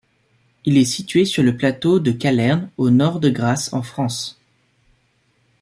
[0.65, 4.41] Il est situé sur le plateau de Calern, au nord de Grasse, en France.